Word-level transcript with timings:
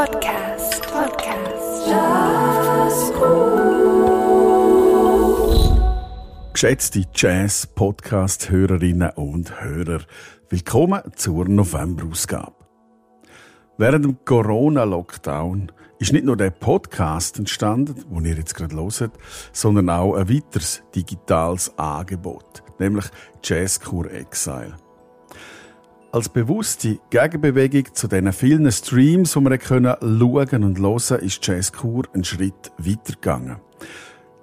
Podcast. 0.00 0.80
Podcast. 0.90 1.86
Jazzcool. 1.86 3.20
Geschätzte 6.54 7.04
Jazz-Podcast-Hörerinnen 7.14 9.10
und 9.10 9.60
Hörer, 9.60 10.00
willkommen 10.48 11.02
zur 11.16 11.46
November-Ausgabe. 11.46 12.54
Während 13.76 14.06
dem 14.06 14.24
Corona-Lockdown 14.24 15.70
ist 15.98 16.14
nicht 16.14 16.24
nur 16.24 16.38
der 16.38 16.48
Podcast 16.48 17.38
entstanden, 17.38 18.02
den 18.10 18.24
ihr 18.24 18.36
jetzt 18.36 18.54
gerade 18.54 18.74
hört, 18.76 19.12
sondern 19.52 19.90
auch 19.90 20.14
ein 20.14 20.30
weiteres 20.30 20.82
digitales 20.94 21.76
Angebot, 21.76 22.62
nämlich 22.78 23.04
Jazzkur 23.44 24.10
Exile. 24.10 24.76
Als 26.12 26.28
bewusste 26.28 26.98
Gegenbewegung 27.10 27.94
zu 27.94 28.08
den 28.08 28.32
vielen 28.32 28.70
Streams, 28.72 29.34
die 29.34 29.40
wir 29.44 29.58
können 29.58 29.94
schauen 30.00 30.64
und 30.64 30.80
hören, 30.80 31.20
ist 31.24 31.46
Jazzkur 31.46 32.02
einen 32.12 32.24
Schritt 32.24 32.72
weitergegangen. 32.78 33.58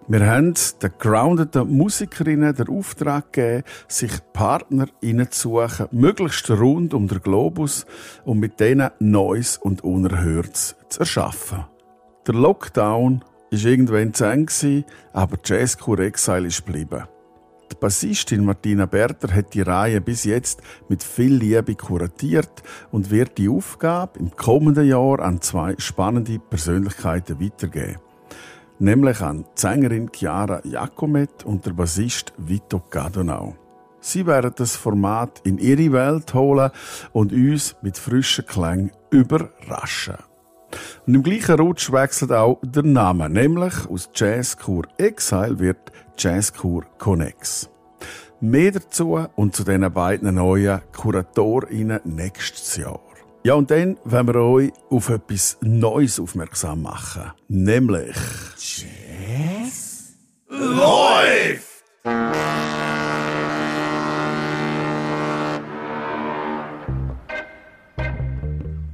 Wir 0.08 0.26
haben 0.26 0.54
den 0.82 0.92
groundeten 0.98 1.70
Musikerinnen 1.70 2.56
den 2.56 2.70
Auftrag 2.70 3.34
gegeben, 3.34 3.64
sich 3.90 4.14
Partner 4.32 4.88
zu 5.30 5.50
suchen, 5.68 5.88
möglichst 5.92 6.50
rund 6.50 6.94
um 6.94 7.10
den 7.10 7.20
Globus, 7.20 7.86
um 8.24 8.40
mit 8.40 8.62
denen 8.62 8.92
Neues 9.00 9.58
und 9.58 9.84
Unerhörtes 9.84 10.78
zu 10.88 11.02
erschaffen. 11.02 11.66
Der 12.26 12.36
Lockdown 12.36 13.26
war 13.52 13.60
irgendwann 13.60 14.14
zu 14.14 14.24
Ende, 14.24 14.86
aber 15.12 15.38
Jazzkur 15.44 16.00
Exile 16.00 16.48
ist 16.48 16.66
geblieben. 16.66 17.04
Die 17.72 17.76
Bassistin 17.76 18.46
Martina 18.46 18.86
Berter 18.86 19.34
hat 19.34 19.54
die 19.54 19.62
Reihe 19.62 20.02
bis 20.02 20.24
jetzt 20.24 20.62
mit 20.90 21.04
viel 21.04 21.36
Liebe 21.36 21.76
kuratiert 21.76 22.64
und 22.92 23.12
wird 23.12 23.38
die 23.38 23.50
Aufgabe 23.50 24.20
im 24.20 24.36
kommenden 24.36 24.88
Jahr 24.88 25.20
an 25.20 25.42
zwei 25.42 25.76
spannende 25.78 26.40
Persönlichkeiten 26.40 27.42
weitergeben. 27.42 28.00
Nämlich 28.80 29.22
an 29.22 29.44
die 29.44 29.62
Sängerin 29.62 30.10
Chiara 30.14 30.62
Jacomet 30.64 31.44
und 31.46 31.66
der 31.66 31.74
Bassist 31.74 32.34
Vito 32.38 32.82
Gadonau. 32.90 33.56
Sie 34.00 34.26
werden 34.26 34.54
das 34.56 34.76
Format 34.76 35.42
in 35.44 35.58
ihre 35.58 35.92
Welt 35.92 36.34
holen 36.34 36.72
und 37.12 37.34
uns 37.34 37.76
mit 37.82 37.98
frischen 37.98 38.46
Klängen 38.46 38.92
überraschen. 39.10 40.27
Und 41.06 41.16
im 41.16 41.24
gleichen 41.24 41.60
Rutsch 41.60 41.92
wechselt 41.92 42.32
auch 42.32 42.60
der 42.62 42.84
Name, 42.84 43.30
nämlich 43.30 43.74
aus 43.90 44.10
Jazzkur 44.14 44.84
Exile 44.98 45.60
wird 45.60 45.92
Jazzkur 46.18 46.86
Connex. 46.98 47.70
Mehr 48.40 48.72
dazu 48.72 49.26
und 49.36 49.56
zu 49.56 49.64
diesen 49.64 49.92
beiden 49.92 50.36
neuen 50.36 50.82
KuratorInnen 50.92 52.02
nächstes 52.04 52.78
Jahr. 52.78 53.00
Ja, 53.44 53.54
und 53.54 53.72
dann 53.72 53.98
wollen 54.04 54.28
wir 54.28 54.36
euch 54.36 54.74
auf 54.90 55.10
etwas 55.10 55.58
Neues 55.62 56.20
aufmerksam 56.20 56.82
machen. 56.82 57.32
Nämlich 57.48 58.18
Jazz 58.58 60.14
läuft! 60.50 61.78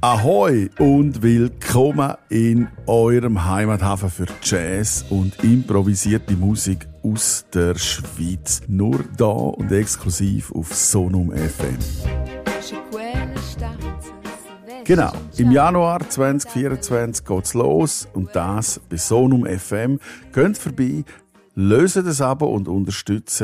Ahoi 0.06 0.68
und 0.78 1.22
willkommen 1.22 2.12
in 2.28 2.68
eurem 2.86 3.42
Heimathafen 3.42 4.10
für 4.10 4.26
Jazz 4.42 5.02
und 5.08 5.42
improvisierte 5.42 6.34
Musik 6.34 6.86
aus 7.02 7.46
der 7.54 7.74
Schweiz. 7.78 8.60
Nur 8.68 9.02
da 9.16 9.24
und 9.24 9.72
exklusiv 9.72 10.52
auf 10.52 10.74
Sonum 10.74 11.32
FM. 11.32 11.78
Genau, 14.84 15.12
im 15.38 15.50
Januar 15.50 16.06
2024 16.06 17.24
geht's 17.24 17.54
los 17.54 18.06
und 18.12 18.28
das 18.36 18.78
bei 18.90 18.98
Sonum 18.98 19.46
FM. 19.46 19.98
Geht 20.34 20.58
vorbei, 20.58 21.04
löst 21.54 21.96
das 21.96 22.20
Abo 22.20 22.44
und 22.48 22.68
unterstützt 22.68 23.42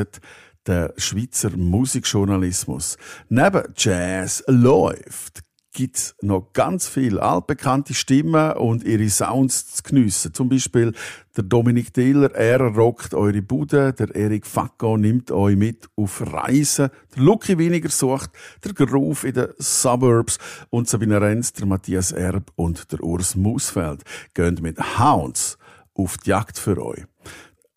den 0.67 0.89
Schweizer 0.99 1.57
Musikjournalismus. 1.57 2.99
Neben 3.31 3.63
Jazz 3.79 4.45
läuft 4.47 5.41
gibt's 5.73 6.15
noch 6.21 6.53
ganz 6.53 6.89
viel 6.89 7.19
altbekannte 7.19 7.95
Stimmen 7.95 8.53
und 8.53 8.85
ihre 8.85 9.09
Sounds 9.09 9.75
zu 9.75 9.83
geniessen. 9.83 10.35
Zum 10.35 10.49
Beispiel 10.49 10.93
der 11.37 11.45
Dominik 11.45 11.95
Diller, 11.95 12.35
er 12.35 12.61
rockt 12.61 13.15
eure 13.15 13.43
Bude, 13.43 13.93
der 13.93 14.15
Erik 14.15 14.47
Facco 14.47 14.97
nimmt 14.97 15.31
euch 15.31 15.57
mit 15.57 15.89
auf 15.97 16.23
Reisen, 16.33 16.91
der 17.15 17.23
Lucky 17.23 17.57
Winiger 17.57 17.89
sucht 17.89 18.31
der 18.65 18.73
Groove 18.73 19.25
in 19.25 19.35
den 19.35 19.49
Suburbs 19.59 20.39
und 20.71 20.89
Sabine 20.89 21.21
Renz, 21.21 21.53
der 21.53 21.67
Matthias 21.67 22.13
Erb 22.13 22.51
und 22.57 22.91
der 22.93 23.03
Urs 23.03 23.37
Musfeld 23.37 24.03
gehen 24.35 24.59
mit 24.61 24.99
Hounds 24.99 25.57
auf 25.95 26.17
die 26.19 26.31
Jagd 26.31 26.59
für 26.59 26.85
euch 26.85 27.05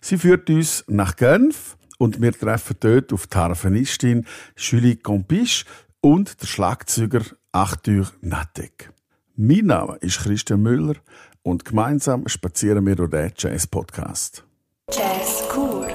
Sie 0.00 0.18
führt 0.18 0.48
uns 0.50 0.84
nach 0.86 1.16
Genf 1.16 1.76
und 2.04 2.20
wir 2.20 2.32
treffen 2.32 2.76
dort 2.80 3.14
auf 3.14 3.26
die 3.26 3.36
Harfenistin 3.38 4.26
Julie 4.58 4.96
Compiche 4.96 5.64
und 6.02 6.42
der 6.42 6.46
Schlagzeuger 6.46 7.22
Arthur 7.50 8.12
Nattek. 8.20 8.92
Mein 9.36 9.64
Name 9.64 9.96
ist 10.02 10.18
Christian 10.18 10.60
Müller 10.60 10.96
und 11.42 11.64
gemeinsam 11.64 12.28
spazieren 12.28 12.84
wir 12.84 12.94
durch 12.94 13.08
den 13.08 13.32
Jazz-Podcast. 13.38 14.44
Jazz 14.92 15.44
Cool 15.56 15.86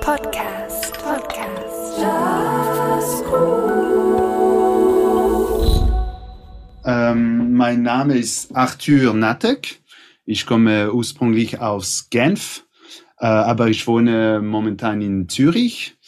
Podcast. 0.00 0.92
Podcast. 0.92 1.98
Jazz 1.98 3.24
Cool. 3.28 3.88
Ähm, 6.84 7.54
mein 7.54 7.82
Name 7.82 8.16
ist 8.16 8.54
Arthur 8.54 9.12
Nattek. 9.12 9.80
Ich 10.24 10.46
komme 10.46 10.92
ursprünglich 10.92 11.58
aus 11.58 12.06
Genf 12.10 12.62
aber 13.18 13.68
ich 13.68 13.86
wohne 13.86 14.40
momentan 14.42 15.00
in 15.02 15.28
Zürich 15.28 15.98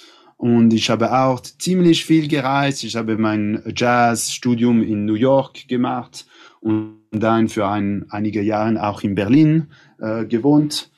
und 0.41 0.73
ich 0.73 0.89
habe 0.89 1.13
auch 1.13 1.41
ziemlich 1.41 2.07
viel 2.07 2.27
gereist. 2.27 2.83
Ich 2.85 2.97
habe 2.97 3.19
mein 3.19 3.63
Jazzstudium 3.77 4.83
in 4.83 5.05
New 5.05 5.15
York 5.15 5.69
gemacht 5.69 6.25
und 6.61 7.01
dann 7.11 7.49
für 7.49 7.69
ein, 7.69 8.07
einige 8.09 8.41
Jahre 8.41 8.83
auch 8.83 9.03
in 9.03 9.15
Berlin 9.15 9.67
äh, 9.99 10.25
gewohnt. 10.25 10.91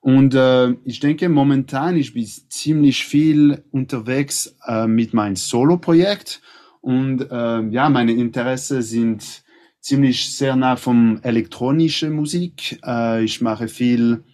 Und 0.00 0.34
äh, 0.34 0.70
ich 0.84 0.98
denke, 0.98 1.28
momentan 1.28 1.96
ich 1.96 2.12
bin 2.12 2.26
ziemlich 2.48 3.04
viel 3.04 3.62
unterwegs 3.70 4.56
äh, 4.66 4.88
mit 4.88 5.14
meinem 5.14 5.36
Solo-Projekt. 5.36 6.40
Und 6.80 7.30
äh, 7.30 7.60
ja, 7.68 7.88
meine 7.90 8.12
Interessen 8.12 8.82
sind 8.82 9.44
ziemlich 9.80 10.36
sehr 10.36 10.56
nah 10.56 10.74
vom 10.74 11.20
elektronischen 11.22 12.14
Musik. 12.14 12.80
Äh, 12.84 13.22
ich 13.22 13.40
mache 13.40 13.68
viel 13.68 14.24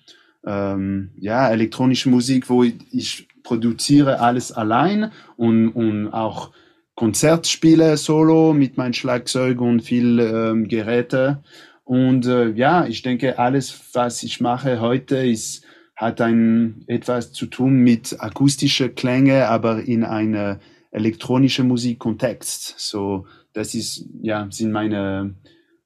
ähm, 0.46 1.10
ja, 1.18 1.48
elektronische 1.48 2.08
Musik, 2.08 2.48
wo 2.50 2.62
ich, 2.62 2.74
ich 2.92 3.28
produziere 3.42 4.20
alles 4.20 4.52
allein 4.52 5.12
und, 5.36 5.70
und 5.70 6.08
auch 6.08 6.50
Konzertspiele 6.94 7.96
solo 7.96 8.52
mit 8.52 8.76
meinem 8.76 8.92
Schlagzeug 8.92 9.60
und 9.60 9.80
viel 9.80 10.20
ähm, 10.20 10.68
Geräte. 10.68 11.42
Und 11.84 12.26
äh, 12.26 12.50
ja, 12.50 12.86
ich 12.86 13.02
denke, 13.02 13.38
alles, 13.38 13.78
was 13.92 14.22
ich 14.22 14.40
mache 14.40 14.80
heute, 14.80 15.16
ist, 15.16 15.64
hat 15.96 16.20
ein, 16.20 16.84
etwas 16.86 17.32
zu 17.32 17.46
tun 17.46 17.76
mit 17.76 18.16
akustischen 18.20 18.94
Klänge, 18.94 19.48
aber 19.48 19.82
in 19.82 20.04
einer 20.04 20.60
elektronischen 20.90 21.68
Musikkontext. 21.68 22.74
So, 22.78 23.26
das 23.52 23.74
ist, 23.74 24.06
ja, 24.22 24.46
sind 24.50 24.72
meine 24.72 25.34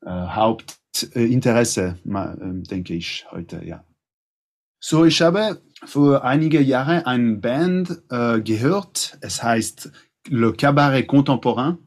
äh, 0.04 0.10
Hauptinteresse, 0.10 1.98
äh, 2.06 2.68
denke 2.68 2.94
ich, 2.94 3.26
heute, 3.30 3.64
ja. 3.64 3.84
So, 4.80 5.04
ich 5.04 5.20
habe 5.22 5.60
vor 5.84 6.24
einige 6.24 6.60
Jahre 6.60 7.04
eine 7.06 7.36
Band 7.36 8.00
äh, 8.10 8.40
gehört. 8.40 9.18
Es 9.20 9.42
heißt 9.42 9.90
Le 10.28 10.52
Cabaret 10.52 11.06
Contemporain. 11.06 11.78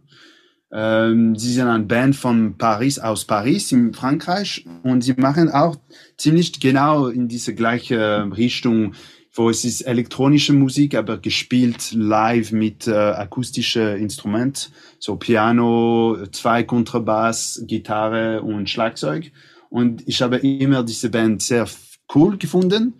Ähm, 0.74 1.36
sie 1.38 1.54
sind 1.54 1.68
eine 1.68 1.86
Band 1.86 2.16
von 2.18 2.58
Paris, 2.58 3.00
aus 3.00 3.26
Paris 3.26 3.72
in 3.72 3.94
Frankreich 3.94 4.66
und 4.84 5.02
sie 5.02 5.14
machen 5.14 5.50
auch 5.50 5.78
ziemlich 6.18 6.60
genau 6.60 7.08
in 7.08 7.28
diese 7.28 7.56
gleiche 7.56 8.30
Richtung, 8.36 8.94
wo 9.34 9.50
es 9.50 9.64
ist 9.64 9.82
elektronische 9.82 10.54
Musik, 10.54 10.96
aber 10.96 11.18
gespielt 11.18 11.94
live 11.94 12.52
mit 12.52 12.88
äh, 12.88 12.94
akustischen 12.94 13.98
Instrumenten, 13.98 14.74
so 15.00 15.16
Piano, 15.16 16.18
zwei 16.32 16.64
Kontrabass, 16.64 17.64
Gitarre 17.68 18.42
und 18.42 18.70
Schlagzeug. 18.70 19.32
Und 19.70 20.06
ich 20.08 20.22
habe 20.22 20.38
immer 20.38 20.84
diese 20.84 21.10
Band 21.10 21.42
sehr 21.42 21.66
cool 22.16 22.38
gefunden. 22.38 22.94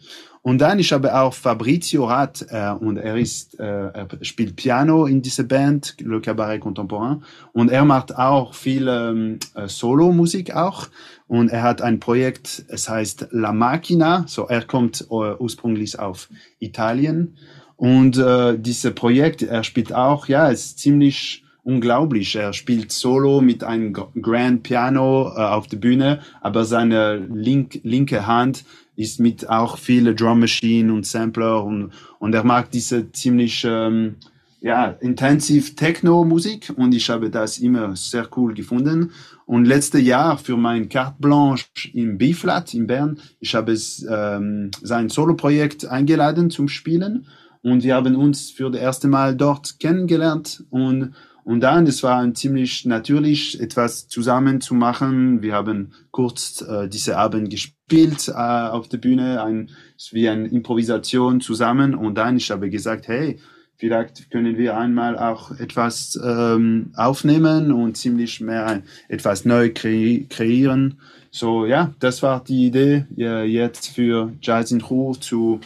Und 0.44 0.60
dann 0.60 0.80
ich 0.80 0.92
habe 0.92 1.16
auch 1.16 1.36
Fabrizio 1.36 2.06
Rat 2.06 2.48
äh, 2.50 2.72
und 2.72 2.98
er 2.98 3.16
ist 3.16 3.60
äh, 3.60 3.64
er 3.64 4.08
spielt 4.22 4.56
Piano 4.56 5.06
in 5.06 5.22
dieser 5.22 5.44
Band 5.44 5.96
Le 6.00 6.20
Cabaret 6.20 6.60
Contemporain 6.60 7.22
und 7.54 7.70
er 7.70 7.86
macht 7.86 8.18
auch 8.18 8.56
viel 8.56 8.88
ähm, 8.88 9.38
äh, 9.54 9.68
Solo-Musik 9.68 10.56
auch 10.56 10.88
und 11.28 11.50
er 11.50 11.62
hat 11.62 11.84
ein 11.84 12.00
Projekt, 12.00 12.66
es 12.70 12.90
heißt 12.90 13.28
La 13.30 13.54
Macchina, 13.54 14.24
so 14.28 14.48
er 14.48 14.64
kommt 14.64 15.02
äh, 15.02 15.14
ursprünglich 15.14 16.00
auf 16.00 16.28
Italien 16.58 17.38
und 17.82 18.16
äh, 18.18 18.60
dieses 18.60 18.94
Projekt, 18.94 19.42
er 19.42 19.64
spielt 19.64 19.92
auch, 19.92 20.28
ja, 20.28 20.52
es 20.52 20.66
ist 20.66 20.80
ziemlich 20.80 21.44
unglaublich. 21.64 22.36
Er 22.36 22.54
spielt 22.54 22.92
Solo 22.92 23.42
mit 23.42 23.64
einem 23.64 23.94
Grand 23.94 24.62
Piano 24.62 25.34
äh, 25.36 25.42
auf 25.42 25.66
der 25.66 25.78
Bühne, 25.78 26.20
aber 26.42 26.66
seine 26.66 27.18
link, 27.18 27.80
linke 27.84 28.28
Hand 28.28 28.66
ist 28.96 29.20
mit 29.20 29.50
auch 29.50 29.78
viele 29.78 30.16
Drum 30.16 30.42
Machine 30.42 30.94
und 30.94 31.06
Sampler 31.06 31.64
und, 31.64 31.92
und 32.20 32.34
er 32.34 32.44
mag 32.44 32.72
diese 32.72 33.12
ziemlich 33.12 33.66
ähm, 33.68 34.16
ja, 34.62 34.90
intensiv 35.02 35.76
Techno-Musik 35.76 36.72
und 36.76 36.94
ich 36.94 37.10
habe 37.10 37.32
das 37.32 37.58
immer 37.58 37.96
sehr 37.96 38.28
cool 38.38 38.54
gefunden. 38.54 39.12
Und 39.46 39.66
letztes 39.66 40.04
Jahr 40.04 40.38
für 40.38 40.56
mein 40.56 40.88
Carte 40.88 41.16
Blanche 41.20 41.66
im 41.94 42.18
B-Flat 42.18 42.74
in 42.74 42.86
Bern, 42.86 43.20
ich 43.40 43.56
habe 43.56 43.76
ähm, 44.08 44.70
sein 44.82 45.10
Solo-Projekt 45.10 45.86
eingeladen 45.86 46.52
zum 46.52 46.68
Spielen 46.68 47.26
und 47.64 47.84
wir 47.84 47.96
haben 47.96 48.16
uns 48.16 48.52
für 48.52 48.70
das 48.70 48.82
erste 48.82 49.08
Mal 49.08 49.36
dort 49.36 49.80
kennengelernt 49.80 50.64
und 50.70 51.14
und 51.44 51.62
dann, 51.62 51.88
es 51.88 52.04
war 52.04 52.20
ein 52.20 52.36
ziemlich 52.36 52.86
natürlich, 52.86 53.60
etwas 53.60 54.08
zusammen 54.08 54.62
zu 54.62 54.76
machen. 54.76 55.42
Wir 55.42 55.54
haben 55.54 55.94
kurz 56.12 56.62
äh, 56.62 56.88
diese 56.88 57.18
Abend 57.18 57.50
gespielt 57.50 58.28
äh, 58.28 58.32
auf 58.34 58.88
der 58.90 59.00
Bühne, 59.00 59.44
ein, 59.44 59.72
wie 60.12 60.30
eine 60.30 60.48
Improvisation 60.48 61.42
zusammen. 61.42 61.96
Und 61.96 62.16
dann, 62.16 62.38
ich 62.38 62.52
habe 62.52 62.70
gesagt, 62.70 63.08
hey, 63.08 63.40
vielleicht 63.76 64.30
können 64.30 64.58
wir 64.58 64.78
einmal 64.78 65.18
auch 65.18 65.52
etwas 65.60 66.20
ähm, 66.24 66.92
aufnehmen 66.96 67.72
und 67.72 67.98
ziemlich 67.98 68.40
mehr 68.40 68.84
etwas 69.10 69.44
neu 69.44 69.72
kre 69.74 70.26
kreieren. 70.30 71.00
So, 71.32 71.66
ja, 71.66 71.94
das 72.00 72.22
war 72.22 72.44
die 72.44 72.68
Idee, 72.68 73.06
ja, 73.16 73.42
jetzt 73.42 73.88
für 73.88 74.34
Jazz 74.42 74.72
in 74.72 74.82
Ruhe 74.82 75.20
zu 75.20 75.60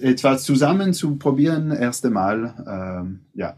etwas 0.00 0.44
zusammen 0.44 0.94
zu 0.94 1.16
probieren, 1.16 1.70
erste 1.70 2.10
Mal, 2.10 2.54
ähm, 2.66 3.20
ja. 3.34 3.56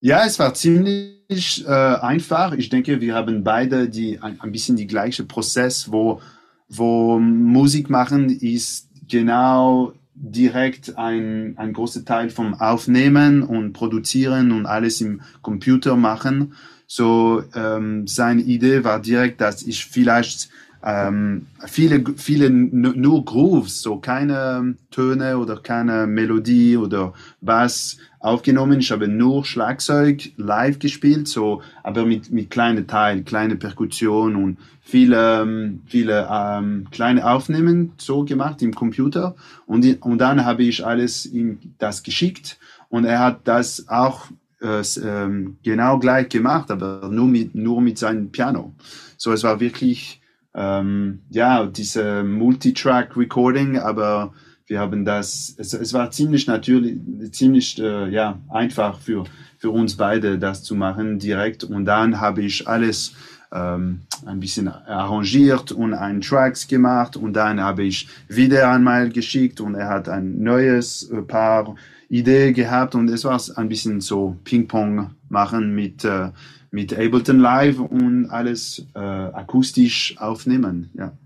Ja, 0.00 0.24
es 0.24 0.38
war 0.38 0.54
ziemlich 0.54 1.66
äh, 1.66 1.70
einfach. 1.70 2.52
Ich 2.52 2.68
denke, 2.68 3.00
wir 3.00 3.14
haben 3.14 3.42
beide 3.42 3.88
die, 3.88 4.20
ein, 4.20 4.40
ein 4.40 4.52
bisschen 4.52 4.76
die 4.76 4.86
gleiche 4.86 5.24
Prozess, 5.24 5.90
wo, 5.90 6.20
wo 6.68 7.18
Musik 7.18 7.90
machen 7.90 8.28
ist 8.28 8.88
genau 9.08 9.92
direkt 10.14 10.96
ein, 10.96 11.54
ein 11.58 11.72
großer 11.72 12.04
Teil 12.04 12.30
vom 12.30 12.54
Aufnehmen 12.54 13.42
und 13.42 13.72
Produzieren 13.72 14.52
und 14.52 14.66
alles 14.66 15.00
im 15.00 15.20
Computer 15.42 15.96
machen. 15.96 16.54
So, 16.86 17.42
ähm, 17.54 18.06
seine 18.06 18.42
Idee 18.42 18.84
war 18.84 19.00
direkt, 19.00 19.40
dass 19.40 19.62
ich 19.62 19.84
vielleicht 19.84 20.48
ähm, 20.86 21.48
viele, 21.66 22.04
viele 22.16 22.48
nur 22.48 23.24
Grooves, 23.24 23.82
so 23.82 23.96
keine 23.96 24.76
Töne 24.92 25.36
oder 25.36 25.56
keine 25.56 26.06
Melodie 26.06 26.76
oder 26.76 27.12
Bass 27.40 27.96
aufgenommen. 28.20 28.78
Ich 28.78 28.92
habe 28.92 29.08
nur 29.08 29.44
Schlagzeug 29.44 30.30
live 30.36 30.78
gespielt, 30.78 31.26
so, 31.26 31.60
aber 31.82 32.06
mit, 32.06 32.30
mit 32.30 32.50
kleinen 32.50 32.86
Teilen, 32.86 33.24
kleine 33.24 33.56
Perkussion 33.56 34.36
und 34.36 34.58
viele, 34.80 35.42
ähm, 35.42 35.82
viele 35.86 36.28
ähm, 36.30 36.86
kleine 36.92 37.28
Aufnahmen 37.28 37.92
so 37.98 38.24
gemacht 38.24 38.62
im 38.62 38.72
Computer. 38.72 39.34
Und, 39.66 39.84
und 40.02 40.18
dann 40.18 40.44
habe 40.44 40.62
ich 40.62 40.86
alles 40.86 41.26
ihm 41.26 41.58
das 41.78 42.04
geschickt 42.04 42.60
und 42.90 43.06
er 43.06 43.18
hat 43.18 43.40
das 43.48 43.88
auch 43.88 44.28
äh, 44.62 44.82
ähm, 45.04 45.56
genau 45.64 45.98
gleich 45.98 46.28
gemacht, 46.28 46.70
aber 46.70 47.08
nur 47.10 47.26
mit, 47.26 47.56
nur 47.56 47.80
mit 47.80 47.98
seinem 47.98 48.30
Piano. 48.30 48.72
So, 49.16 49.32
es 49.32 49.42
war 49.42 49.58
wirklich 49.58 50.20
ähm, 50.56 51.20
ja, 51.30 51.66
diese 51.66 52.24
Multitrack-Recording, 52.24 53.78
aber 53.78 54.32
wir 54.66 54.80
haben 54.80 55.04
das, 55.04 55.54
es, 55.58 55.74
es 55.74 55.92
war 55.92 56.10
ziemlich 56.10 56.46
natürlich, 56.46 56.98
ziemlich 57.30 57.78
äh, 57.78 58.08
ja, 58.08 58.40
einfach 58.48 58.98
für, 58.98 59.24
für 59.58 59.70
uns 59.70 59.96
beide, 59.96 60.38
das 60.38 60.64
zu 60.64 60.74
machen 60.74 61.18
direkt. 61.18 61.62
Und 61.62 61.84
dann 61.84 62.20
habe 62.20 62.42
ich 62.42 62.66
alles 62.66 63.14
ähm, 63.52 64.00
ein 64.24 64.40
bisschen 64.40 64.68
arrangiert 64.68 65.72
und 65.72 65.94
einen 65.94 66.20
Tracks 66.22 66.66
gemacht 66.66 67.16
und 67.16 67.34
dann 67.34 67.60
habe 67.60 67.84
ich 67.84 68.08
wieder 68.28 68.70
einmal 68.70 69.10
geschickt 69.10 69.60
und 69.60 69.74
er 69.74 69.88
hat 69.88 70.08
ein 70.08 70.42
neues 70.42 71.10
äh, 71.10 71.22
Paar 71.22 71.76
Idee 72.08 72.52
gehabt 72.52 72.94
und 72.94 73.08
es 73.08 73.24
war 73.24 73.40
ein 73.56 73.68
bisschen 73.68 74.00
so 74.00 74.36
Ping-Pong 74.44 75.10
machen 75.28 75.74
mit 75.74 76.04
äh, 76.04 76.30
mit 76.70 76.92
Ableton 76.92 77.38
Live 77.38 77.78
und 77.78 78.30
alles 78.30 78.86
äh, 78.94 78.98
akustisch 78.98 80.16
aufnehmen. 80.18 80.90
Ja. 80.94 81.16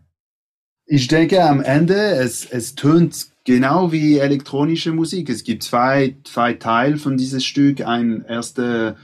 Ich 0.87 1.07
denke 1.07 1.45
am 1.45 1.61
Ende, 1.61 1.95
es, 1.95 2.45
es 2.45 2.75
tönt 2.75 3.29
genau 3.45 3.93
wie 3.93 4.19
elektronische 4.19 4.93
Musik. 4.93 5.29
Es 5.29 5.45
gibt 5.45 5.63
zwei, 5.63 6.17
zwei 6.25 6.55
Teile 6.55 6.97
von 6.97 7.17
dieses 7.17 7.45
Stück. 7.45 7.81
Ein 7.83 8.25
erster 8.25 8.97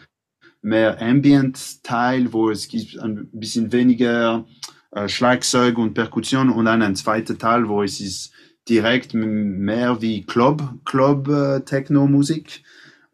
mehr 0.63 1.01
Ambient-Teil, 1.01 2.33
wo 2.33 2.51
es 2.51 2.69
gibt 2.69 2.99
ein 2.99 3.29
bisschen 3.33 3.71
weniger 3.73 4.45
äh, 4.91 5.09
Schlagzeug 5.09 5.79
und 5.79 5.95
Perkussion 5.95 6.51
und 6.51 6.65
dann 6.65 6.83
ein 6.83 6.97
zweiter 6.97 7.39
Teil, 7.39 7.69
wo 7.69 7.83
es 7.83 8.01
ist 8.01 8.33
direkt 8.69 9.15
mehr 9.15 10.03
wie 10.03 10.25
Club, 10.25 10.63
Club 10.85 11.29
äh, 11.29 11.61
Techno-Musik. 11.61 12.63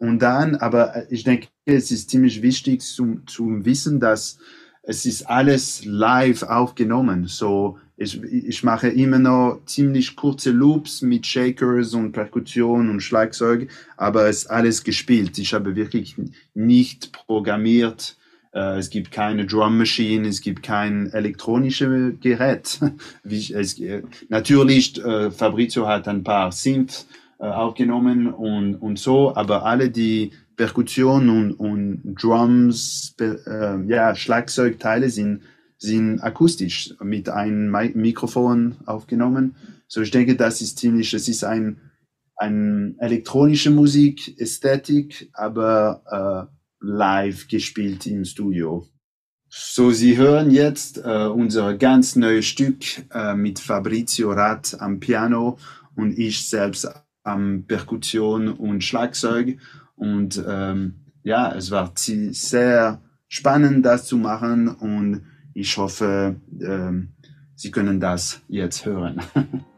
Und 0.02 0.19
dann, 0.19 0.56
aber 0.56 0.97
äh, 0.97 1.06
ich 1.11 1.23
denke, 1.23 1.47
es 1.64 1.92
ist 1.92 2.11
ziemlich 2.11 2.42
wichtig 2.42 2.80
zum, 2.80 3.25
zum 3.28 3.64
Wissen, 3.64 4.00
dass 4.00 4.37
es 4.82 5.06
ist 5.06 5.30
alles 5.30 5.85
live 5.85 6.42
aufgenommen. 6.42 7.28
So, 7.28 7.78
ich, 7.97 8.21
ich 8.21 8.64
mache 8.64 8.88
immer 8.88 9.21
noch 9.21 9.61
ziemlich 9.66 10.16
kurze 10.16 10.50
Loops 10.50 11.02
mit 11.02 11.25
Shakers 11.25 11.94
und 11.94 12.11
Perkussion 12.11 12.90
und 12.90 13.00
Schlagzeug, 13.00 13.68
aber 13.97 14.26
es 14.26 14.38
ist 14.38 14.47
alles 14.49 14.82
gespielt. 14.82 15.38
Ich 15.38 15.54
habe 15.54 15.76
wirklich 15.76 16.16
nicht 16.52 17.12
programmiert. 17.12 18.16
Äh, 18.52 18.78
es 18.78 18.90
gibt 18.90 19.12
keine 19.12 19.47
Drum 19.47 19.78
Machine, 19.78 20.26
es 20.26 20.40
gibt 20.40 20.64
kein 20.64 21.12
elektronisches 21.12 22.14
Gerät. 22.18 22.80
es, 23.23 23.80
natürlich, 24.28 25.00
äh, 25.04 25.30
Fabrizio 25.30 25.87
hat 25.87 26.09
ein 26.09 26.25
paar 26.25 26.50
Synth 26.50 27.06
äh, 27.06 27.22
aufgenommen 27.50 28.32
und, 28.32 28.76
und 28.76 28.99
so, 28.99 29.34
aber 29.34 29.64
alle 29.64 29.90
die 29.90 30.32
Perkussion 30.56 31.28
und, 31.28 31.52
und 31.52 32.14
Drums, 32.20 33.16
äh, 33.20 33.84
ja, 33.87 34.14
Schlagzeugteile 34.14 35.11
sind, 35.11 35.42
sind 35.76 36.20
akustisch 36.20 36.94
mit 37.02 37.28
einem 37.28 37.70
Mikrofon 37.94 38.76
aufgenommen. 38.87 39.56
So, 39.88 40.02
ich 40.02 40.11
denke, 40.11 40.37
das 40.37 40.61
ist 40.61 40.78
ziemlich, 40.78 41.12
es 41.14 41.28
ist 41.28 41.42
ein, 41.44 41.80
ein 42.37 42.96
elektronische 42.99 43.70
Musik, 43.70 44.38
Ästhetik, 44.38 45.30
aber 45.32 46.49
äh, 46.50 46.87
live 46.87 47.49
gespielt 47.49 48.06
im 48.06 48.25
Studio. 48.25 48.87
So, 49.49 49.90
Sie 49.90 50.16
hören 50.16 50.50
jetzt 50.50 50.99
äh, 50.99 51.26
unser 51.26 51.75
ganz 51.75 52.16
neues 52.16 52.46
Stück 52.46 52.84
äh, 53.12 53.34
mit 53.34 53.58
Fabrizio 53.58 54.32
Rat 54.32 54.76
am 54.80 54.99
Piano 54.99 55.58
und 55.94 56.18
ich 56.18 56.49
selbst 56.49 56.88
am 57.23 57.64
Perkussion 57.67 58.49
und 58.49 58.83
Schlagzeug. 58.83 59.59
Und 59.97 60.43
ähm, 60.47 60.95
ja, 61.23 61.55
es 61.55 61.71
war 61.71 61.93
sehr 61.95 63.00
spannend, 63.29 63.87
das 63.87 64.07
zu 64.07 64.17
machen 64.17 64.69
und 64.69 65.23
ich 65.55 65.76
hoffe, 65.76 66.37
ähm, 66.61 67.09
Sie 67.55 67.71
können 67.71 68.00
das 68.00 68.41
jetzt 68.49 68.87
hören. 68.87 69.21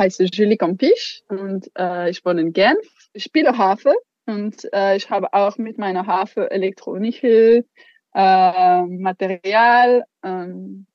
heiße 0.00 0.24
Julie 0.24 0.56
Campiche 0.56 1.22
und 1.28 1.70
äh, 1.78 2.10
ich 2.10 2.24
wohne 2.24 2.40
in 2.40 2.52
Genf. 2.52 2.78
Ich 3.12 3.24
spiele 3.24 3.56
Harfe 3.56 3.94
und 4.26 4.66
äh, 4.72 4.96
ich 4.96 5.10
habe 5.10 5.32
auch 5.34 5.58
mit 5.58 5.76
meiner 5.76 6.06
Harfe 6.06 6.50
elektronische 6.50 7.64
äh, 8.14 8.82
Material. 8.82 10.04
Ähm, 10.22 10.86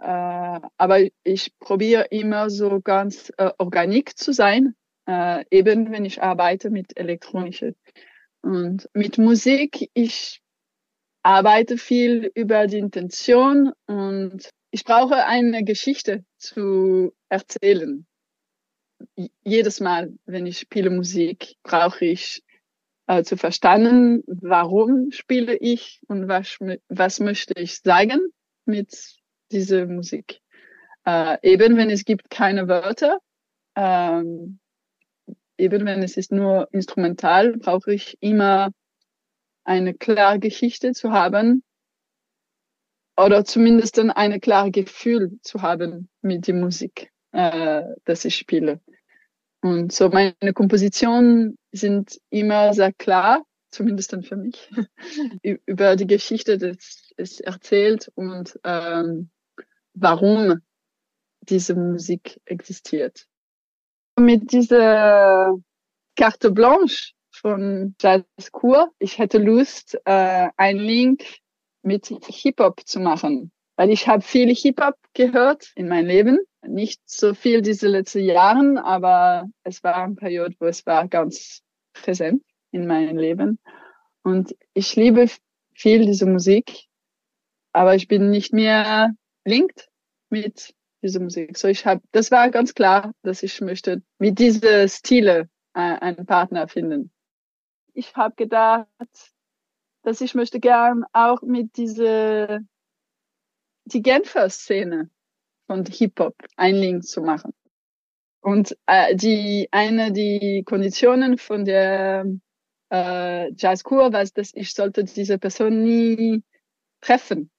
äh, 0.00 0.60
aber 0.76 1.00
ich 1.24 1.58
probiere 1.58 2.06
immer 2.10 2.48
so 2.48 2.80
ganz 2.80 3.32
äh, 3.36 3.50
organik 3.58 4.18
zu 4.18 4.32
sein, 4.32 4.74
äh, 5.06 5.44
eben 5.50 5.92
wenn 5.92 6.06
ich 6.06 6.22
arbeite 6.22 6.70
mit 6.70 6.96
elektronische. 6.98 7.74
Und 8.40 8.88
mit 8.94 9.18
Musik, 9.18 9.90
ich 9.92 10.40
arbeite 11.22 11.76
viel 11.76 12.30
über 12.34 12.66
die 12.66 12.78
Intention 12.78 13.72
und 13.86 14.50
ich 14.76 14.84
brauche 14.84 15.24
eine 15.24 15.64
Geschichte 15.64 16.22
zu 16.36 17.14
erzählen. 17.30 18.06
Jedes 19.42 19.80
Mal, 19.80 20.12
wenn 20.26 20.44
ich 20.44 20.58
spiele 20.58 20.90
Musik, 20.90 21.56
brauche 21.62 22.04
ich 22.04 22.44
äh, 23.06 23.22
zu 23.22 23.38
verstanden, 23.38 24.22
warum 24.26 25.12
spiele 25.12 25.56
ich 25.56 26.02
und 26.08 26.28
was, 26.28 26.58
was 26.90 27.20
möchte 27.20 27.54
ich 27.58 27.78
sagen 27.78 28.20
mit 28.66 29.16
dieser 29.50 29.86
Musik. 29.86 30.42
Äh, 31.06 31.38
eben 31.40 31.78
wenn 31.78 31.88
es 31.88 32.04
gibt 32.04 32.28
keine 32.28 32.68
Wörter, 32.68 33.20
ähm, 33.76 34.58
eben 35.56 35.86
wenn 35.86 36.02
es 36.02 36.18
ist 36.18 36.32
nur 36.32 36.68
instrumental, 36.72 37.56
brauche 37.56 37.94
ich 37.94 38.18
immer 38.20 38.72
eine 39.64 39.94
klare 39.94 40.38
Geschichte 40.38 40.92
zu 40.92 41.12
haben 41.12 41.62
oder 43.16 43.44
zumindest 43.44 43.98
dann 43.98 44.10
eine 44.10 44.40
klare 44.40 44.70
Gefühl 44.70 45.38
zu 45.42 45.62
haben 45.62 46.08
mit 46.20 46.46
der 46.46 46.54
Musik, 46.54 47.10
äh, 47.32 47.82
dass 48.04 48.24
ich 48.24 48.36
spiele. 48.36 48.80
Und 49.62 49.92
so 49.92 50.08
meine 50.10 50.52
Kompositionen 50.54 51.58
sind 51.72 52.20
immer 52.30 52.74
sehr 52.74 52.92
klar, 52.92 53.42
zumindest 53.70 54.12
dann 54.12 54.22
für 54.22 54.36
mich, 54.36 54.70
über 55.66 55.96
die 55.96 56.06
Geschichte, 56.06 56.58
das 56.58 57.12
es 57.16 57.40
erzählt 57.40 58.10
und 58.14 58.58
ähm, 58.64 59.30
warum 59.94 60.60
diese 61.40 61.74
Musik 61.74 62.40
existiert. 62.44 63.26
Mit 64.18 64.52
dieser 64.52 65.54
Carte 66.16 66.50
Blanche 66.50 67.12
von 67.30 67.94
Jazz 68.00 68.24
Kur, 68.52 68.92
ich 68.98 69.18
hätte 69.18 69.38
Lust, 69.38 69.98
äh, 70.04 70.48
einen 70.56 70.80
Link 70.80 71.24
mit 71.86 72.06
Hip-Hop 72.08 72.80
zu 72.84 73.00
machen. 73.00 73.52
Weil 73.76 73.90
ich 73.90 74.08
habe 74.08 74.22
viel 74.22 74.54
Hip-Hop 74.54 74.96
gehört 75.14 75.70
in 75.74 75.88
meinem 75.88 76.06
Leben. 76.06 76.38
Nicht 76.66 77.00
so 77.06 77.34
viel 77.34 77.62
diese 77.62 77.88
letzten 77.88 78.24
Jahren, 78.24 78.76
aber 78.78 79.48
es 79.62 79.84
war 79.84 79.96
eine 79.96 80.14
Periode, 80.14 80.56
wo 80.58 80.66
es 80.66 80.84
war 80.84 81.06
ganz 81.08 81.62
präsent 81.92 82.42
in 82.72 82.86
meinem 82.86 83.16
Leben. 83.16 83.58
Und 84.22 84.56
ich 84.74 84.96
liebe 84.96 85.28
viel 85.74 86.04
diese 86.04 86.26
Musik, 86.26 86.86
aber 87.72 87.94
ich 87.94 88.08
bin 88.08 88.30
nicht 88.30 88.52
mehr 88.52 89.14
linked 89.44 89.88
mit 90.30 90.74
dieser 91.02 91.20
Musik. 91.20 91.56
So 91.56 91.68
ich 91.68 91.86
habe, 91.86 92.02
das 92.12 92.30
war 92.30 92.50
ganz 92.50 92.74
klar, 92.74 93.12
dass 93.22 93.42
ich 93.42 93.60
möchte 93.60 94.02
mit 94.18 94.38
diese 94.38 94.88
Stile 94.88 95.48
äh, 95.74 95.80
einen 95.80 96.26
Partner 96.26 96.66
finden. 96.66 97.12
Ich 97.92 98.16
habe 98.16 98.34
gedacht, 98.34 98.88
dass 100.06 100.20
ich 100.20 100.36
möchte 100.36 100.60
gern 100.60 101.04
auch 101.12 101.42
mit 101.42 101.76
diese 101.76 102.60
die 103.86 104.02
Genfer 104.02 104.48
Szene 104.48 105.10
von 105.66 105.84
Hip-Hop 105.84 106.36
einen 106.56 106.78
Link 106.78 107.04
zu 107.04 107.22
machen. 107.22 107.52
Und 108.40 108.76
äh, 108.86 109.16
die 109.16 109.68
eine 109.72 110.12
die 110.12 110.62
Konditionen 110.64 111.38
von 111.38 111.64
der 111.64 112.24
äh, 112.92 113.52
Jazzkur 113.54 114.12
war, 114.12 114.24
dass 114.24 114.54
ich 114.54 114.74
sollte 114.74 115.02
diese 115.02 115.38
Person 115.38 115.82
nie 115.82 116.44
treffen. 117.00 117.50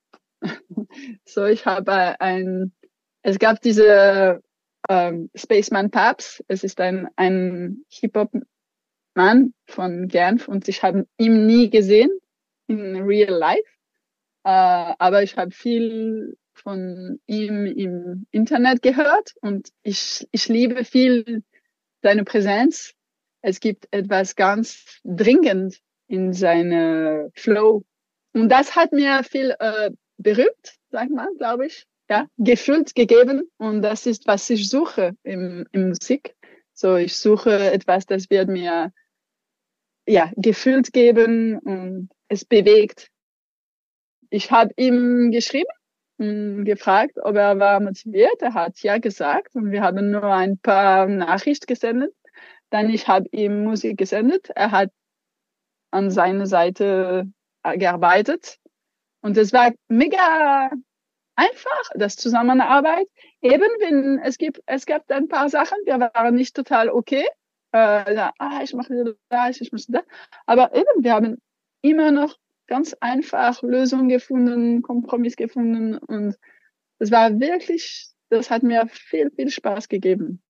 so 1.26 1.44
ich 1.44 1.66
habe 1.66 2.18
ein 2.22 2.74
es 3.24 3.40
gab 3.40 3.60
diese 3.60 4.42
ähm, 4.88 5.30
Spaceman 5.36 5.92
Paps. 5.92 6.42
Es 6.48 6.64
ist 6.64 6.80
ein 6.80 7.10
ein 7.18 7.84
Hip-Hop 7.90 8.32
Mann 9.16 9.54
von 9.66 10.08
Genf 10.08 10.48
und 10.48 10.70
ich 10.70 10.82
habe 10.82 11.06
ihn 11.18 11.46
nie 11.46 11.70
gesehen 11.70 12.10
in 12.68 12.96
real 12.98 13.34
life. 13.34 13.70
Äh, 14.44 14.94
aber 15.00 15.24
ich 15.24 15.38
habe 15.38 15.52
viel 15.52 16.38
von 16.54 17.20
ihm 17.28 17.66
im 17.66 18.26
Internet 18.32 18.82
gehört 18.82 19.34
und 19.42 19.70
ich, 19.84 20.28
ich 20.32 20.48
liebe 20.48 20.84
viel 20.84 21.44
seine 22.02 22.24
Präsenz. 22.24 22.94
Es 23.42 23.60
gibt 23.60 23.88
etwas 23.92 24.36
ganz 24.36 25.00
dringend 25.04 25.80
in 26.08 26.34
seine 26.34 27.30
Flow. 27.36 27.84
Und 28.34 28.50
das 28.50 28.76
hat 28.76 28.92
mir 28.92 29.24
viel 29.24 29.56
äh, 29.60 29.92
berühmt, 30.18 30.78
sag 30.90 31.10
mal, 31.10 31.30
glaube 31.38 31.68
ich. 31.68 31.86
Ja, 32.10 32.28
gefühlt 32.38 32.96
gegeben. 32.96 33.50
Und 33.58 33.82
das 33.82 34.06
ist, 34.06 34.28
was 34.28 34.50
ich 34.50 34.70
suche 34.70 35.12
im, 35.24 35.66
im 35.72 35.90
Musik. 35.90 36.36
So, 36.74 36.96
ich 36.96 37.18
suche 37.18 37.72
etwas, 37.72 38.06
das 38.06 38.30
wird 38.30 38.48
mir 38.48 38.94
ja 40.08 40.32
gefühlt 40.36 40.94
geben 40.94 41.60
und 41.60 42.10
es 42.30 42.46
bewegt 42.46 43.10
ich 44.30 44.52
habe 44.52 44.74
ihm 44.78 45.32
geschrieben 45.32 45.70
gefragt, 46.20 47.18
ob 47.22 47.36
er 47.36 47.60
war 47.60 47.80
motiviert. 47.80 48.42
Er 48.42 48.56
hat 48.56 48.80
ja 48.80 48.98
gesagt 48.98 49.56
und 49.56 49.70
wir 49.72 49.84
haben 49.84 50.10
nur 50.10 50.24
ein 50.24 50.58
paar 50.58 51.06
Nachrichten 51.06 51.68
gesendet. 51.68 52.12
Dann 52.72 52.90
ich 52.90 53.08
habe 53.08 53.28
ihm 53.32 53.64
Musik 53.66 53.98
gesendet. 53.98 54.50
Er 54.56 54.72
hat 54.72 54.90
an 55.92 56.10
seiner 56.10 56.48
Seite 56.48 57.32
gearbeitet 57.76 58.58
und 59.22 59.38
es 59.38 59.54
war 59.54 59.72
mega 59.90 60.72
einfach, 61.36 61.92
das 61.94 62.16
Zusammenarbeit. 62.16 63.08
Eben 63.42 63.70
wenn 63.80 64.20
es 64.24 64.40
gibt, 64.40 64.62
es 64.66 64.88
gab 64.88 65.10
ein 65.12 65.28
paar 65.28 65.50
Sachen, 65.50 65.78
wir 65.86 66.00
waren 66.00 66.34
nicht 66.34 66.56
total 66.56 66.90
okay. 66.90 67.26
Äh, 67.72 68.30
ah, 68.40 68.62
ich 68.64 68.74
mache 68.74 69.18
das, 69.30 69.62
ich 69.62 69.72
muss 69.72 69.88
das. 69.88 70.04
Aber 70.46 70.74
eben, 70.74 71.04
wir 71.04 71.14
haben 71.14 71.42
immer 71.82 72.12
noch 72.12 72.38
ganz 72.68 72.94
einfach 73.00 73.62
Lösungen 73.62 74.10
gefunden, 74.10 74.82
Kompromiss 74.82 75.36
gefunden 75.36 75.98
und 75.98 76.36
es 77.00 77.12
war 77.12 77.40
wirklich, 77.40 78.10
das 78.30 78.50
hat 78.50 78.64
mir 78.64 78.88
viel, 78.88 79.32
viel 79.32 79.50
Spaß 79.50 79.88
gegeben. 79.88 80.42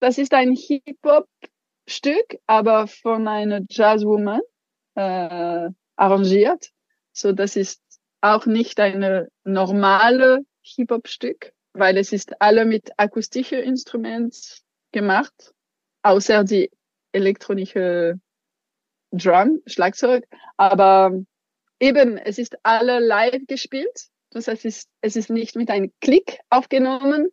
Das 0.00 0.18
ist 0.18 0.32
ein 0.32 0.54
Hip-Hop-Stück, 0.54 2.38
aber 2.46 2.86
von 2.86 3.28
einer 3.28 3.60
Jazzwoman 3.68 4.40
äh, 4.94 5.70
arrangiert. 5.96 6.70
So, 7.12 7.32
das 7.32 7.56
ist 7.56 7.82
auch 8.20 8.46
nicht 8.46 8.80
eine 8.80 9.28
normale 9.44 10.44
Hip-Hop-Stück, 10.62 11.52
weil 11.72 11.96
es 11.96 12.12
ist 12.12 12.40
alle 12.40 12.64
mit 12.64 12.90
akustischen 12.96 13.58
Instrumenten 13.58 14.40
gemacht, 14.92 15.54
außer 16.02 16.44
die 16.44 16.70
elektronische 17.12 18.18
Drum, 19.10 19.62
Schlagzeug, 19.66 20.26
aber 20.56 21.12
eben, 21.80 22.18
es 22.18 22.38
ist 22.38 22.58
alle 22.62 23.00
live 23.00 23.46
gespielt. 23.46 24.08
Das 24.30 24.48
heißt, 24.48 24.64
es 24.66 24.78
ist, 24.78 24.88
es 25.00 25.16
ist 25.16 25.30
nicht 25.30 25.56
mit 25.56 25.70
einem 25.70 25.92
Klick 26.00 26.40
aufgenommen. 26.50 27.28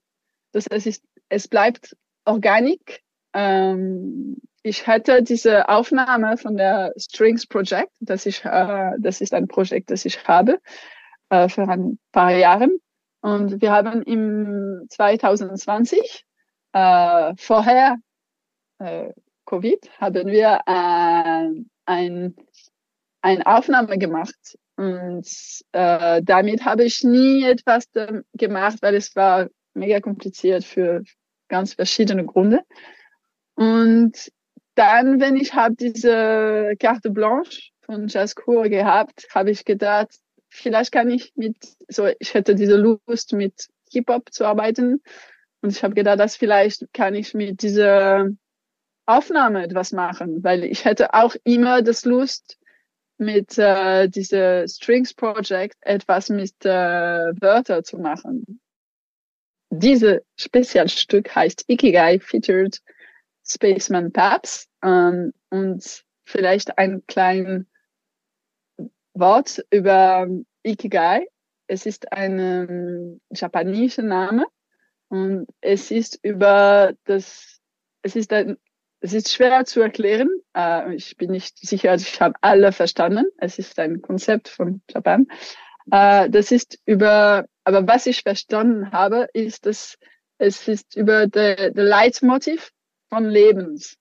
Das 0.53 0.65
heißt, 0.65 0.87
es, 0.87 0.97
ist, 0.97 1.05
es 1.27 1.47
bleibt 1.47 1.97
organik. 2.23 3.01
Ähm, 3.33 4.37
ich 4.63 4.87
hatte 4.87 5.21
diese 5.21 5.69
Aufnahme 5.69 6.37
von 6.37 6.55
der 6.57 6.93
Strings 6.97 7.45
Project, 7.45 7.91
das, 7.99 8.25
ich, 8.25 8.43
äh, 8.45 8.91
das 8.99 9.21
ist 9.21 9.33
ein 9.33 9.47
Projekt, 9.47 9.91
das 9.91 10.05
ich 10.05 10.27
habe 10.27 10.59
äh, 11.29 11.49
für 11.49 11.67
ein 11.67 11.99
paar 12.11 12.31
Jahren. 12.31 12.79
Und 13.21 13.61
wir 13.61 13.71
haben 13.71 14.01
im 14.03 14.85
2020, 14.89 16.25
äh, 16.73 17.33
vorher 17.37 17.97
äh, 18.79 19.13
Covid, 19.45 19.89
haben 19.99 20.27
wir 20.27 20.59
äh, 20.65 21.63
ein 21.85 22.35
eine 23.25 23.47
Aufnahme 23.47 23.97
gemacht. 23.97 24.57
Und 24.75 25.27
äh, 25.71 26.21
damit 26.23 26.63
habe 26.63 26.83
ich 26.83 27.03
nie 27.03 27.43
etwas 27.43 27.85
gemacht, 28.33 28.77
weil 28.81 28.95
es 28.95 29.15
war 29.15 29.47
mega 29.73 29.99
kompliziert 29.99 30.63
für 30.63 31.03
ganz 31.47 31.73
verschiedene 31.73 32.23
Gründe. 32.23 32.61
Und 33.55 34.31
dann, 34.75 35.19
wenn 35.19 35.37
ich 35.37 35.55
habe 35.55 35.75
diese 35.75 36.73
Carte 36.79 37.09
Blanche 37.09 37.71
von 37.81 38.07
Jazzcour 38.07 38.69
gehabt, 38.69 39.27
habe 39.33 39.49
ich 39.49 39.65
gedacht, 39.65 40.19
vielleicht 40.49 40.91
kann 40.91 41.09
ich 41.09 41.33
mit, 41.35 41.57
so 41.87 42.07
ich 42.19 42.35
hätte 42.35 42.53
diese 42.53 42.75
Lust 42.75 43.33
mit 43.33 43.69
Hip-Hop 43.91 44.31
zu 44.31 44.45
arbeiten. 44.45 45.01
Und 45.61 45.71
ich 45.71 45.83
habe 45.83 45.95
gedacht, 45.95 46.19
dass 46.19 46.35
vielleicht 46.35 46.93
kann 46.93 47.15
ich 47.15 47.33
mit 47.33 47.63
dieser 47.63 48.29
Aufnahme 49.05 49.63
etwas 49.63 49.91
machen, 49.91 50.43
weil 50.43 50.63
ich 50.63 50.85
hätte 50.85 51.13
auch 51.13 51.35
immer 51.43 51.81
das 51.81 52.05
Lust, 52.05 52.57
mit 53.17 53.57
äh, 53.57 54.09
diese 54.09 54.65
Strings 54.67 55.13
Project 55.13 55.77
etwas 55.81 56.29
mit 56.29 56.53
äh, 56.65 56.69
Wörter 56.69 57.83
zu 57.83 57.97
machen. 57.97 58.59
dieses 59.69 60.21
Spezialstück 60.37 61.35
heißt 61.35 61.65
Ikigai 61.67 62.19
Featured 62.19 62.81
Spaceman 63.47 64.11
Paps 64.11 64.67
ähm, 64.83 65.33
und 65.49 66.03
vielleicht 66.25 66.77
ein 66.77 67.03
kleines 67.07 67.65
Wort 69.13 69.65
über 69.69 70.27
Ikigai. 70.63 71.27
Es 71.67 71.85
ist 71.85 72.11
ein 72.11 72.39
ähm, 72.39 73.21
japanischer 73.31 74.03
Name 74.03 74.45
und 75.09 75.47
es 75.61 75.91
ist 75.91 76.19
über 76.21 76.93
das, 77.05 77.59
es 78.01 78.15
ist 78.15 78.33
ein, 78.33 78.57
es 78.99 79.13
ist 79.13 79.31
schwer 79.31 79.65
zu 79.65 79.81
erklären. 79.81 80.29
Äh, 80.55 80.95
ich 80.95 81.17
bin 81.17 81.31
nicht 81.31 81.57
sicher, 81.59 81.91
also 81.91 82.05
ich 82.07 82.21
habe 82.21 82.35
alle 82.41 82.71
verstanden. 82.71 83.25
Es 83.37 83.59
ist 83.59 83.77
ein 83.79 84.01
Konzept 84.01 84.47
von 84.47 84.81
Japan. 84.89 85.27
Äh, 85.91 86.29
das 86.29 86.51
ist 86.51 86.79
über, 86.85 87.45
aber 87.63 87.87
was 87.87 88.05
ich 88.05 88.23
verstanden 88.23 88.91
habe, 88.91 89.27
ist, 89.33 89.65
dass 89.65 89.97
es 90.37 90.67
ist 90.67 90.95
über 90.95 91.27
der 91.27 91.71
Leitmotiv 91.73 92.71
von 93.09 93.25
Lebens. 93.25 93.97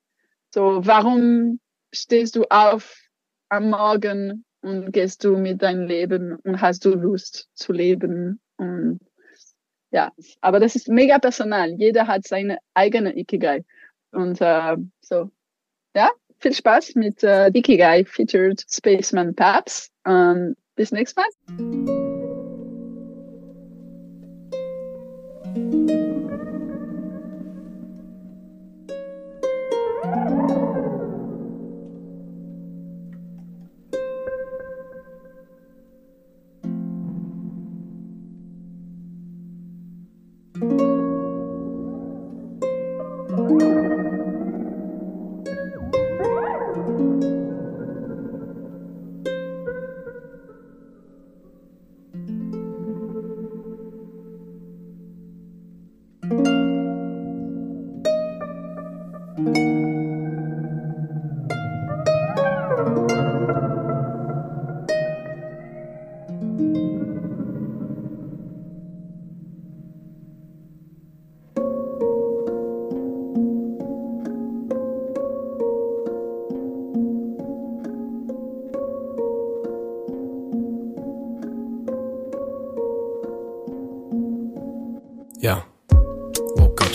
So, 0.53 0.81
warum 0.85 1.61
stehst 1.93 2.37
du 2.37 2.45
auf 2.51 2.97
am 3.49 3.71
Morgen 3.71 4.45
und 4.63 4.93
gehst 4.93 5.23
du 5.25 5.37
mit 5.37 5.63
deinem 5.63 5.87
Leben 5.87 6.37
und 6.37 6.61
hast 6.61 6.85
du 6.85 6.95
Lust 6.95 7.49
zu 7.55 7.73
leben 7.73 8.41
und 8.57 9.01
ja, 9.91 10.11
aber 10.41 10.59
das 10.59 10.75
ist 10.75 10.89
mega 10.89 11.21
personal. 11.21 11.71
Jeder 11.79 12.09
hat 12.09 12.27
seine 12.27 12.59
eigene 12.75 13.17
Ikigai. 13.17 13.65
Und 14.15 14.41
äh, 14.41 14.77
so, 15.01 15.31
ja, 15.95 16.11
viel 16.39 16.55
Spaß 16.55 16.95
mit 16.95 17.23
äh, 17.23 17.49
Ikigai 17.49 18.05
Featured 18.05 18.65
Spaceman 18.69 19.35
Paps. 19.35 19.91
Ähm, 20.07 20.57
bis 20.77 20.93
nächstes 20.93 21.17
Mal. 21.17 22.04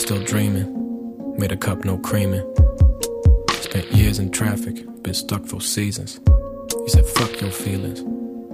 Still 0.09 0.23
dreaming. 0.23 0.65
Made 1.37 1.51
a 1.51 1.55
cup, 1.55 1.85
no 1.85 1.99
creaming. 1.99 2.41
Spent 3.61 3.91
years 3.91 4.17
in 4.17 4.31
traffic, 4.31 4.83
been 5.03 5.13
stuck 5.13 5.45
for 5.45 5.61
seasons. 5.61 6.19
He 6.83 6.89
said, 6.89 7.05
fuck 7.05 7.39
your 7.39 7.51
feelings. 7.51 8.03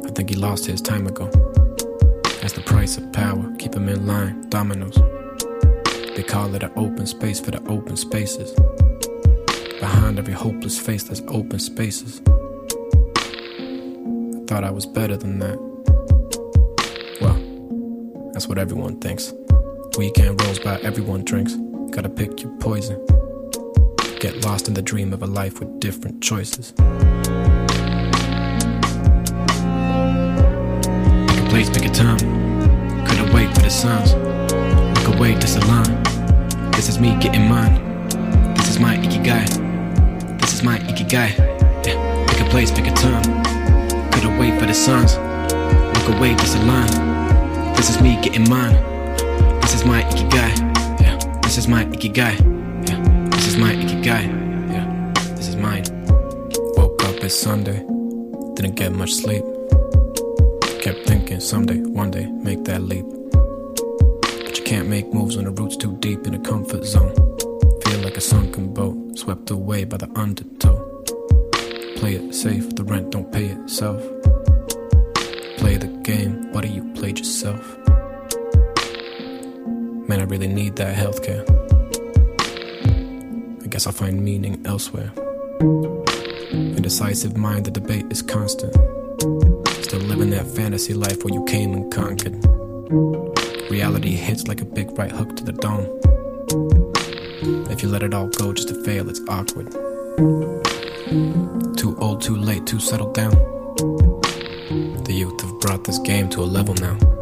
I 0.06 0.12
think 0.12 0.32
he 0.32 0.36
lost 0.36 0.66
his 0.66 0.82
time 0.82 1.08
ago. 1.08 1.28
That's 2.42 2.52
the 2.52 2.64
price 2.66 2.98
of 2.98 3.10
power, 3.14 3.56
keep 3.58 3.74
him 3.74 3.88
in 3.88 4.06
line, 4.06 4.50
dominoes. 4.50 4.96
They 6.18 6.26
call 6.28 6.54
it 6.54 6.62
an 6.62 6.74
open 6.76 7.08
space 7.08 7.40
for 7.40 7.52
the 7.52 7.64
open 7.70 7.96
spaces. 7.96 8.52
Behind 9.80 10.20
every 10.20 10.34
hopeless 10.34 10.78
face, 10.78 11.04
there's 11.04 11.22
open 11.30 11.60
spaces. 11.60 12.22
I 12.28 12.32
thought 14.46 14.66
I 14.66 14.72
was 14.72 14.86
better 14.86 15.16
than 15.16 15.40
that. 15.40 15.58
Well, 17.22 17.40
that's 18.34 18.50
what 18.50 18.58
everyone 18.58 19.00
thinks. 19.00 19.32
Weekend 19.98 20.42
rolls 20.42 20.60
by, 20.60 20.78
everyone 20.82 21.24
drinks. 21.24 21.54
Gotta 21.92 22.10
pick 22.10 22.42
your 22.42 22.52
poison. 22.58 23.00
Get 24.20 24.44
lost 24.44 24.68
in 24.68 24.74
the 24.74 24.82
dream 24.82 25.14
of 25.14 25.24
a 25.24 25.26
life 25.26 25.62
with 25.62 25.80
different 25.80 26.22
choices. 26.22 26.74
Pick 26.74 26.84
a 31.40 31.48
place, 31.50 31.70
pick 31.70 31.86
a 31.86 31.90
time. 31.94 32.18
Couldn't 33.06 33.34
wait 33.34 33.56
for 33.56 33.62
the 33.62 33.70
signs. 33.70 34.14
Look 35.00 35.16
away, 35.16 35.36
disalign. 35.36 36.04
This 36.76 36.90
is 36.90 37.00
me 37.00 37.18
getting 37.22 37.48
mine. 37.48 37.76
This 38.56 38.68
is 38.68 38.80
my 38.80 38.98
ikigai. 38.98 39.48
This 40.42 40.54
is 40.56 40.62
my 40.62 40.78
ikigai. 40.80 41.38
Yeah. 41.88 42.26
Pick 42.28 42.42
a 42.42 42.50
place, 42.50 42.70
pick 42.70 42.88
a 42.88 42.92
time. 42.92 43.24
Couldn't 44.12 44.38
wait 44.38 44.60
for 44.60 44.66
the 44.66 44.74
signs. 44.74 45.16
Look 45.16 46.18
away, 46.18 46.36
disalign. 46.36 47.76
This 47.78 47.90
is 47.90 48.02
me 48.02 48.20
getting 48.22 48.50
mine. 48.50 48.95
This 49.66 49.74
is 49.74 49.84
my 49.84 50.04
ikigai. 50.04 51.02
Yeah. 51.02 51.18
This 51.42 51.58
is 51.58 51.68
my 51.68 51.86
ikigai. 51.86 52.38
Yeah. 52.88 53.30
This 53.32 53.48
is 53.48 53.58
my 53.58 53.74
ikigai. 53.74 54.26
Yeah. 54.72 55.12
This 55.36 55.48
is 55.48 55.56
mine. 55.56 55.84
Woke 56.78 57.04
up 57.04 57.16
it's 57.24 57.34
Sunday. 57.34 57.80
Didn't 58.54 58.76
get 58.76 58.92
much 58.92 59.12
sleep. 59.14 59.44
Kept 60.84 61.08
thinking 61.08 61.40
someday, 61.40 61.80
one 61.80 62.12
day, 62.12 62.28
make 62.28 62.64
that 62.66 62.84
leap. 62.84 63.08
But 64.46 64.56
you 64.56 64.64
can't 64.64 64.88
make 64.88 65.12
moves 65.12 65.36
when 65.36 65.46
the 65.46 65.52
roots 65.52 65.78
too 65.78 65.98
deep 65.98 66.28
in 66.28 66.36
a 66.36 66.40
comfort 66.40 66.86
zone. 66.86 67.16
Feel 67.86 68.02
like 68.02 68.18
a 68.18 68.22
sunken 68.22 68.72
boat, 68.72 69.18
swept 69.18 69.50
away 69.50 69.84
by 69.84 69.98
the 69.98 70.12
undertow. 70.16 70.78
Play 71.98 72.18
it 72.18 72.36
safe, 72.36 72.76
the 72.76 72.84
rent 72.84 73.10
don't 73.10 73.32
pay 73.32 73.46
itself. 73.46 74.00
Play 75.58 75.78
the 75.78 75.88
game, 76.04 76.52
do 76.54 76.68
you 76.68 76.94
played 76.94 77.18
yourself? 77.18 77.85
Man, 80.08 80.20
I 80.20 80.24
really 80.26 80.48
need 80.48 80.76
that 80.76 80.96
healthcare. 80.96 81.44
I 83.64 83.68
guess 83.68 83.88
I'll 83.88 83.94
find 83.94 84.24
meaning 84.24 84.62
elsewhere. 84.64 85.12
Indecisive 86.52 87.36
mind, 87.36 87.66
the 87.66 87.72
debate 87.72 88.06
is 88.12 88.22
constant. 88.22 88.74
Still 89.84 90.02
living 90.02 90.30
that 90.30 90.46
fantasy 90.46 90.94
life 90.94 91.24
where 91.24 91.34
you 91.34 91.44
came 91.46 91.74
and 91.74 91.92
conquered. 91.92 92.36
Reality 93.72 94.12
hits 94.12 94.48
like 94.48 94.62
a 94.62 94.66
big 94.66 94.96
right 94.98 95.12
hook 95.12 95.36
to 95.38 95.44
the 95.44 95.54
dome. 95.54 95.88
If 97.72 97.82
you 97.82 97.90
let 97.90 98.04
it 98.04 98.14
all 98.14 98.28
go 98.28 98.54
just 98.54 98.68
to 98.68 98.84
fail, 98.84 99.10
it's 99.10 99.22
awkward. 99.28 99.72
Too 101.78 101.98
old, 102.00 102.22
too 102.22 102.36
late, 102.36 102.68
too 102.68 102.80
settled 102.80 103.16
down. 103.16 103.32
The 105.04 105.14
youth 105.14 105.42
have 105.42 105.60
brought 105.62 105.84
this 105.84 105.98
game 105.98 106.30
to 106.30 106.42
a 106.42 106.46
level 106.46 106.76
now. 106.76 107.15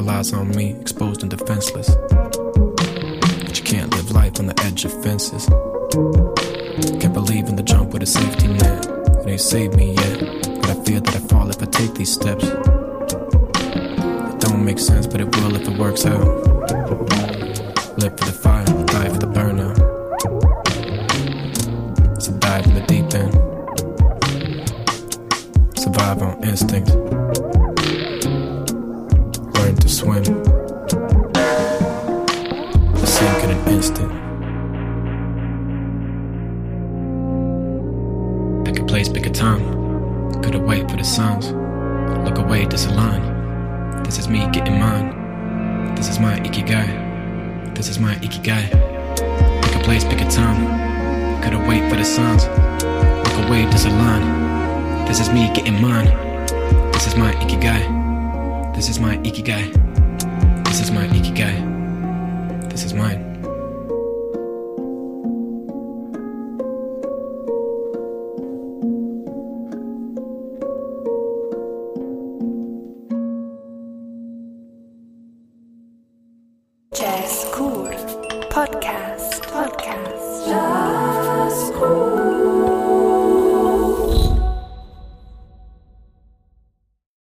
All 0.00 0.08
eyes 0.08 0.32
on 0.32 0.48
me, 0.56 0.74
exposed 0.80 1.20
and 1.20 1.30
defenseless. 1.30 1.94
But 1.94 3.58
you 3.58 3.64
can't 3.64 3.90
live 3.94 4.10
life 4.12 4.40
on 4.40 4.46
the 4.46 4.58
edge 4.64 4.86
of 4.86 4.92
fences. 5.02 5.44
Can't 7.00 7.12
believe 7.12 7.48
in 7.48 7.56
the 7.56 7.62
jump 7.62 7.92
with 7.92 8.02
a 8.02 8.06
safety 8.06 8.48
net. 8.48 8.86
It 8.86 9.28
ain't 9.28 9.40
saved 9.42 9.76
me 9.76 9.92
yet, 9.92 10.20
but 10.62 10.70
I 10.70 10.74
fear 10.84 11.00
that 11.00 11.14
I 11.14 11.18
fall 11.28 11.50
if 11.50 11.62
I 11.62 11.66
take 11.66 11.92
these 11.92 12.10
steps. 12.10 12.44
It 12.44 14.40
don't 14.40 14.64
make 14.64 14.78
sense, 14.78 15.06
but 15.06 15.20
it 15.20 15.36
will 15.36 15.54
if 15.54 15.68
it 15.68 15.76
works 15.76 16.06
out. 16.06 16.24
Live 17.98 18.16
for 18.18 18.24
the 18.24 18.38
fire, 18.42 18.64
die 18.64 19.10
for 19.10 19.18
the 19.18 19.26
burnout. 19.26 19.76
So 22.22 22.32
dive 22.38 22.64
in 22.68 22.74
the 22.74 22.80
deep 22.86 23.12
end. 23.12 23.34
Survive 25.78 26.22
on 26.22 26.42
instinct. 26.42 27.09
Pick 33.80 33.96
a 38.78 38.84
place, 38.84 39.08
pick 39.08 39.24
a 39.24 39.30
time. 39.30 40.42
Could've 40.42 40.62
wait 40.62 40.90
for 40.90 40.98
the 40.98 41.04
signs. 41.04 41.52
Look 42.26 42.36
away, 42.36 42.66
disalign. 42.66 44.04
This 44.04 44.18
is 44.18 44.28
me 44.28 44.46
getting 44.52 44.78
mine. 44.78 45.94
This 45.94 46.10
is 46.10 46.18
my 46.18 46.38
ikigai. 46.40 47.74
This 47.74 47.88
is 47.88 47.98
my 47.98 48.16
ikigai. 48.16 48.68
Pick 49.62 49.76
a 49.76 49.78
place, 49.82 50.04
pick 50.04 50.20
a 50.20 50.28
time. 50.28 51.42
Could've 51.42 51.66
wait 51.66 51.88
for 51.88 51.96
the 51.96 52.04
signs. 52.04 52.44
Look 52.44 53.48
away, 53.48 53.64
disalign. 53.64 55.06
This 55.08 55.20
is 55.20 55.30
me 55.30 55.50
getting 55.54 55.80
mine. 55.80 56.10
This 56.92 57.06
is 57.06 57.16
my 57.16 57.32
ikigai. 57.32 57.82
This 58.74 58.90
is 58.90 59.00
my 59.00 59.16
ikigai. 59.16 59.72
This 60.66 60.80
is 60.82 60.90
my 60.90 61.06
ikigai. 61.06 61.56
This 62.68 62.84
is 62.84 62.92
mine. 62.92 63.29